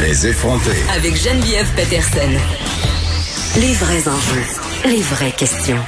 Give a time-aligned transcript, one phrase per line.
[0.00, 0.70] Les effronter.
[0.96, 2.30] Avec Geneviève Peterson.
[3.60, 4.42] Les vrais enjeux,
[4.86, 5.78] les vraies questions.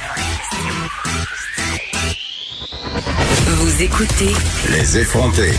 [3.45, 4.33] Vous écoutez
[4.71, 5.51] Les effronter.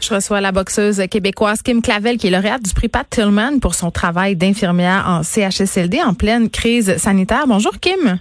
[0.00, 3.74] Je reçois la boxeuse québécoise Kim Clavel, qui est lauréate du prix Pat Tillman pour
[3.74, 7.46] son travail d'infirmière en CHSLD en pleine crise sanitaire.
[7.48, 8.18] Bonjour Kim.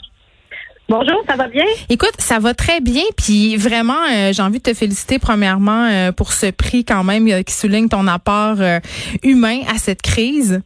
[0.88, 1.66] Bonjour, ça va bien?
[1.90, 6.12] Écoute, ça va très bien, puis vraiment, euh, j'ai envie de te féliciter premièrement euh,
[6.12, 8.80] pour ce prix quand même euh, qui souligne ton apport euh,
[9.24, 10.62] humain à cette crise.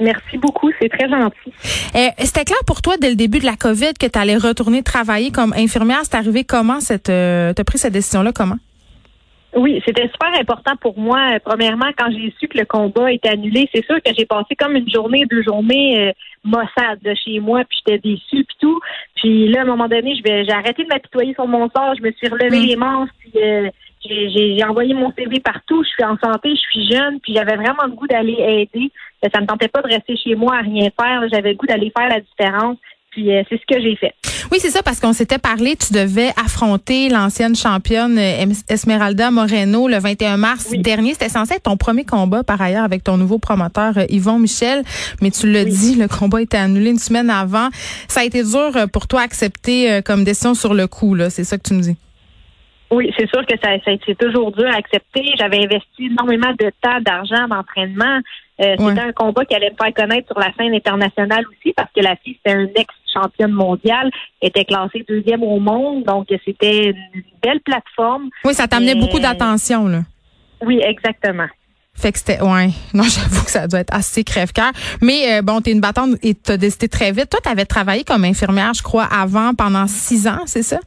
[0.00, 1.52] Merci beaucoup, c'est très gentil.
[1.94, 4.82] Euh, C'était clair pour toi dès le début de la COVID que tu allais retourner
[4.82, 6.00] travailler comme infirmière.
[6.02, 8.58] C'est arrivé comment cette, euh, t'as pris cette décision-là comment?
[9.56, 11.34] Oui, c'était super important pour moi.
[11.34, 14.56] Euh, Premièrement, quand j'ai su que le combat était annulé, c'est sûr que j'ai passé
[14.56, 16.12] comme une journée, deux journées euh,
[16.44, 18.80] maussade de chez moi, puis j'étais déçue, puis tout.
[19.16, 21.94] Puis là, à un moment donné, je vais, j'ai arrêté de m'apitoyer sur mon sort,
[21.96, 22.66] je me suis relevé Mm.
[22.66, 23.70] les manches, puis euh,
[24.04, 25.82] j'ai, envoyé mon CV partout.
[25.84, 28.90] Je suis en santé, je suis jeune, puis j'avais vraiment le goût d'aller aider.
[29.32, 31.22] Ça me tentait pas de rester chez moi à rien faire.
[31.32, 32.76] J'avais le goût d'aller faire la différence.
[33.10, 34.12] Puis euh, c'est ce que j'ai fait.
[34.54, 39.88] Oui, c'est ça, parce qu'on s'était parlé, tu devais affronter l'ancienne championne euh, Esmeralda Moreno
[39.88, 40.78] le 21 mars Oui.
[40.78, 41.12] dernier.
[41.14, 44.84] C'était censé être ton premier combat, par ailleurs, avec ton nouveau promoteur euh, Yvon Michel.
[45.20, 45.70] Mais tu l'as Oui.
[45.72, 47.68] dit, le combat était annulé une semaine avant.
[48.06, 51.30] Ça a été dur euh, pour toi d'accepter euh, comme décision sur le coup, là.
[51.30, 51.96] C'est ça que tu me dis.
[52.92, 55.24] Oui, c'est sûr que ça, ça c'est toujours dur à accepter.
[55.36, 58.20] J'avais investi énormément de temps, d'argent, d'entraînement.
[58.60, 58.90] Euh, Ouais.
[58.90, 62.00] C'était un combat qui allait me faire connaître sur la scène internationale aussi parce que
[62.00, 62.70] la fille, c'était une
[63.14, 64.10] ex-championne mondiale,
[64.42, 68.28] était classée deuxième au monde, donc c'était une belle plateforme.
[68.44, 70.00] Oui, ça t'amenait Mais- beaucoup d'attention, là.
[70.64, 71.46] Oui, exactement.
[71.96, 72.70] Fait que c'était, ouais.
[72.94, 74.72] Non, j'avoue que ça doit être assez crève-cœur.
[75.00, 77.30] Mais euh, bon, t'es une battante et t'as décidé très vite.
[77.30, 80.80] Toi, t'avais travaillé comme infirmière, je crois, avant, pendant six ans, c'est ça?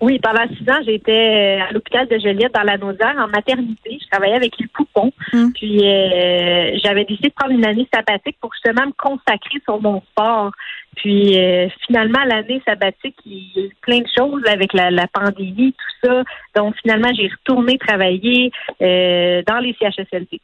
[0.00, 3.98] Oui, pendant six ans, j'étais à l'hôpital de Joliette dans la Naudière en maternité.
[4.02, 5.10] Je travaillais avec les poupons.
[5.32, 5.52] Mm.
[5.54, 10.02] Puis euh, j'avais décidé de prendre une année sabbatique pour justement me consacrer sur mon
[10.12, 10.52] sport.
[10.96, 15.06] Puis euh, finalement, l'année sabbatique, il y a eu plein de choses avec la, la
[15.06, 16.22] pandémie, tout ça.
[16.54, 18.50] Donc finalement, j'ai retourné travailler
[18.82, 20.40] euh, dans les CHSLD.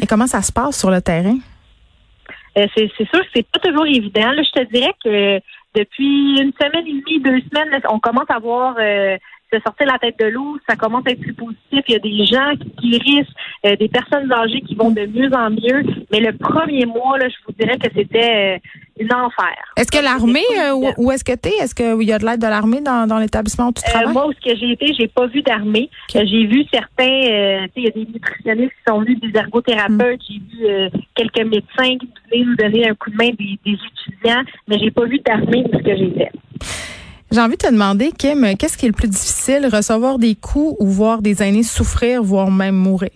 [0.00, 1.38] Et comment ça se passe sur le terrain?
[2.58, 4.32] Euh, c'est sûr que c'est pas toujours évident.
[4.32, 5.40] Là, je te dirais que
[5.74, 9.16] depuis une semaine et demie, deux semaines, on commence à voir euh,
[9.52, 10.58] se sortir la tête de l'eau.
[10.68, 11.84] Ça commence à être plus positif.
[11.88, 13.34] Il y a des gens qui guérissent,
[13.66, 15.84] euh, des personnes âgées qui vont de mieux en mieux.
[16.10, 18.58] Mais le premier mois, là, je vous dirais que c'était euh,
[19.76, 21.52] Est-ce que l'armée, euh, où, est-ce que t'es?
[21.60, 24.12] Est-ce qu'il y a de l'aide de l'armée dans, dans l'établissement où tu Euh, travailles?
[24.12, 25.88] moi, où ce que j'ai été, j'ai pas vu d'armée.
[26.16, 29.20] Euh, J'ai vu certains, euh, tu sais, il y a des nutritionnistes qui sont venus,
[29.20, 30.20] des ergothérapeutes.
[30.28, 34.42] J'ai vu quelques médecins qui venaient nous donner un coup de main des, des étudiants,
[34.66, 36.32] mais j'ai pas vu d'armée où ce que j'ai fait.
[37.30, 40.76] J'ai envie de te demander, Kim, qu'est-ce qui est le plus difficile, recevoir des coups
[40.80, 43.10] ou voir des aînés souffrir, voire même mourir?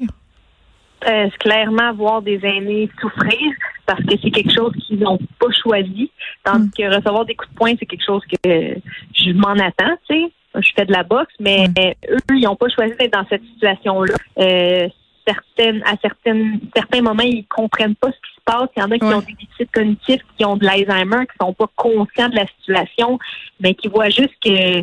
[1.40, 3.38] Clairement voir des aînés souffrir
[3.86, 6.10] parce que c'est quelque chose qu'ils n'ont pas choisi,
[6.44, 8.76] tandis que recevoir des coups de poing, c'est quelque chose que
[9.14, 10.32] je m'en attends, tu sais.
[10.54, 13.42] Je fais de la boxe, mais euh, eux, ils n'ont pas choisi d'être dans cette
[13.54, 14.14] situation-là.
[14.38, 14.86] Euh,
[15.26, 18.68] certaines, à certaines, certains moments, ils comprennent pas ce qui se passe.
[18.76, 19.14] Il y en a qui Ouais.
[19.14, 23.18] ont des déficits cognitifs, qui ont de l'Alzheimer, qui sont pas conscients de la situation,
[23.60, 24.82] mais qui voient juste que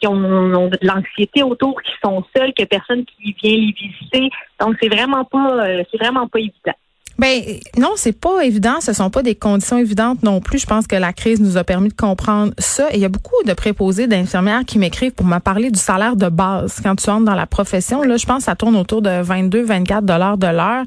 [0.00, 4.30] qui ont, ont de l'anxiété autour, qui sont seuls, que personne qui vient les visiter.
[4.60, 6.72] Donc c'est vraiment pas euh, c'est vraiment pas évident.
[7.18, 7.40] Ben
[7.78, 8.80] non, c'est pas évident.
[8.80, 10.58] Ce sont pas des conditions évidentes non plus.
[10.58, 12.90] Je pense que la crise nous a permis de comprendre ça.
[12.90, 16.16] Et il y a beaucoup de préposés d'infirmières qui m'écrivent pour me parler du salaire
[16.16, 18.02] de base quand tu entres dans la profession.
[18.02, 20.84] Là, je pense que ça tourne autour de 22, 24 dollars de l'heure.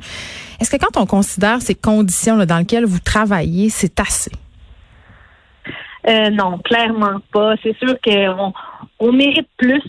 [0.61, 4.31] Est-ce que quand on considère ces conditions dans lesquelles vous travaillez, c'est assez?
[6.07, 7.55] Euh, non, clairement pas.
[7.63, 8.53] C'est sûr qu'on
[8.99, 9.83] on mérite plus.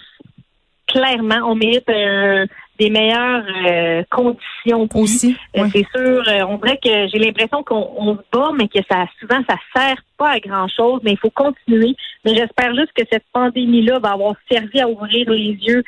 [0.87, 2.47] Clairement, on mérite euh,
[2.81, 4.88] des meilleures euh, conditions.
[4.94, 5.37] Aussi.
[5.56, 5.67] Euh.
[5.71, 9.05] C'est sûr, euh, on dirait que j'ai l'impression qu'on on se bat, mais que ça
[9.21, 11.94] souvent ça sert pas à grand chose, mais il faut continuer.
[12.25, 15.85] Mais j'espère juste que cette pandémie-là va avoir servi à ouvrir les yeux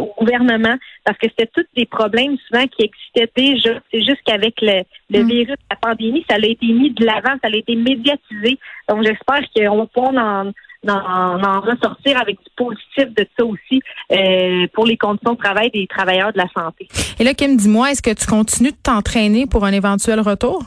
[0.00, 3.78] au gouvernement, parce que c'était tous des problèmes souvent qui existaient déjà.
[3.92, 5.28] C'est juste qu'avec le, le Mm.
[5.28, 8.58] virus, la pandémie, ça a été mis de l'avant, ça a été médiatisé.
[8.88, 10.52] Donc j'espère qu'on va pouvoir en,
[10.84, 13.82] d'en ressortir avec du positif de ça aussi
[14.12, 16.88] euh, pour les conditions de travail des travailleurs de la santé.
[17.18, 20.62] Et là, Kim, dis-moi, est-ce que tu continues de t'entraîner pour un éventuel retour?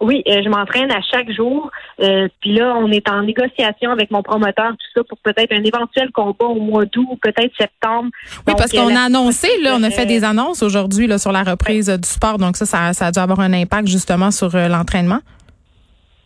[0.00, 1.70] Oui, euh, je m'entraîne à chaque jour.
[2.00, 5.64] Euh, puis là, on est en négociation avec mon promoteur, tout ça, pour peut-être un
[5.64, 8.08] éventuel combat au mois d'août peut-être septembre.
[8.46, 11.42] Oui, parce qu'on a annoncé, là, on a fait des annonces aujourd'hui là sur la
[11.42, 12.38] reprise du sport.
[12.38, 15.18] Donc ça, ça, ça a dû avoir un impact justement sur l'entraînement.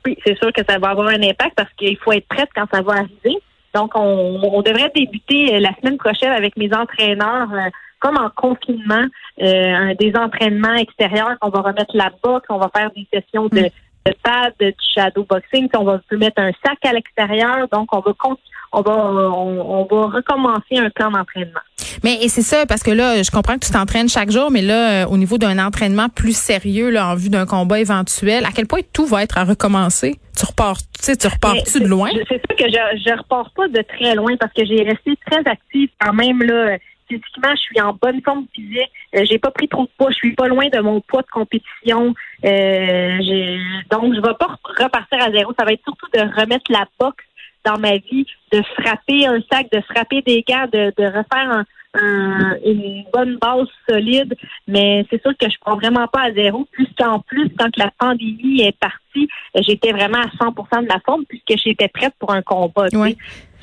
[0.05, 2.67] Oui, c'est sûr que ça va avoir un impact parce qu'il faut être prête quand
[2.73, 3.39] ça va arriver.
[3.75, 7.49] Donc, on, devrait débuter la semaine prochaine avec mes entraîneurs
[8.01, 9.05] comme en confinement,
[9.41, 13.71] euh, des entraînements extérieurs qu'on va remettre là-bas, qu'on va faire des sessions de,
[14.07, 17.69] de pad, de shadow boxing, qu'on va mettre un sac à l'extérieur.
[17.71, 18.13] Donc, on va
[18.73, 21.61] on va on, va recommencer un plan d'entraînement.
[22.05, 25.05] Mais c'est ça parce que là, je comprends que tu t'entraînes chaque jour, mais là,
[25.05, 28.67] euh, au niveau d'un entraînement plus sérieux, là, en vue d'un combat éventuel, à quel
[28.67, 30.17] point tout va être à recommencer?
[30.37, 32.11] Tu repars, tu sais, tu repars-tu de loin?
[32.29, 35.41] C'est sûr que je je repars pas de très loin parce que j'ai resté très
[35.49, 36.79] active quand même là
[37.13, 38.91] physiquement, je suis en bonne forme physique.
[39.15, 40.11] Euh, j'ai pas pris trop de poids.
[40.11, 42.15] Je suis pas loin de mon poids de compétition.
[42.45, 43.19] Euh,
[43.91, 45.53] donc, je vais pas repartir à zéro.
[45.59, 47.25] Ça va être surtout de remettre la boxe
[47.65, 53.39] dans ma vie, de frapper un sac, de frapper des gars, de, refaire une bonne
[53.39, 54.35] base solide.
[54.67, 56.67] Mais c'est sûr que je prends vraiment pas à zéro.
[56.73, 61.61] Puisqu'en plus, quand la pandémie est partie, j'étais vraiment à 100% de la forme puisque
[61.63, 62.89] j'étais prête pour un combat.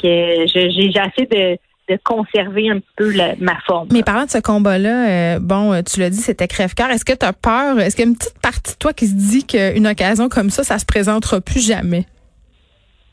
[0.02, 1.58] Que j'ai assez de
[1.90, 3.88] de conserver un petit peu ma forme.
[3.92, 6.90] Mais parlant de ce combat-là, euh, bon, euh, tu l'as dit, c'était crève-cœur.
[6.92, 7.80] Est-ce que tu as peur?
[7.80, 10.52] Est-ce qu'il y a une petite partie de toi qui se dit qu'une occasion comme
[10.52, 12.06] ça, ça se présentera plus jamais?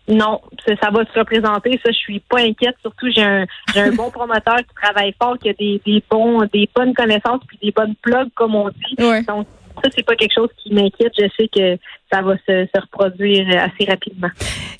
[0.08, 1.80] Non, ça, va se représenter.
[1.84, 2.76] Ça, je suis pas inquiète.
[2.80, 6.68] Surtout, j'ai un, un bon promoteur qui travaille fort, qui a des, des bons, des
[6.74, 8.94] bonnes connaissances puis des bonnes plugs, comme on dit.
[8.96, 9.46] Donc,
[9.82, 11.12] ça, c'est pas quelque chose qui m'inquiète.
[11.18, 11.76] Je sais que
[12.12, 14.30] ça va se, se reproduire assez rapidement.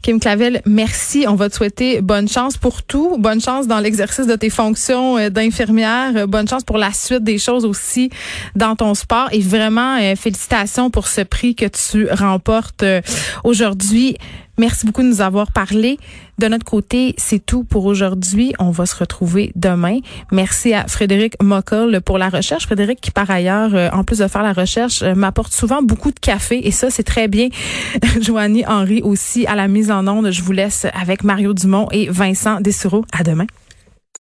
[0.06, 1.26] Kim Clavel, merci.
[1.28, 3.17] On va te souhaiter bonne chance pour tout.
[3.19, 6.28] Bonne chance dans l'exercice de tes fonctions euh, d'infirmière.
[6.28, 8.11] Bonne chance pour la suite des choses aussi
[8.55, 9.28] dans ton sport.
[9.32, 13.00] Et vraiment, euh, félicitations pour ce prix que tu remportes euh,
[13.43, 14.17] aujourd'hui.
[14.58, 15.99] Merci beaucoup de nous avoir parlé.
[16.38, 18.55] De notre côté, c'est tout pour aujourd'hui.
[18.58, 19.99] On va se retrouver demain.
[20.32, 22.64] Merci à Frédéric Mockel pour la recherche.
[22.64, 26.67] Frédéric qui, par ailleurs, en plus de faire la recherche, m'apporte souvent beaucoup de café
[26.67, 27.49] et ça, c'est très bien.
[28.21, 30.31] Joanie Henry aussi à la mise en onde.
[30.31, 33.07] Je vous laisse avec Mario Dumont et Vincent Dessureau.
[33.11, 33.47] À demain.